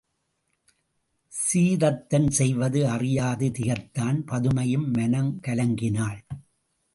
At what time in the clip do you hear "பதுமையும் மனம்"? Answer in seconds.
4.27-5.39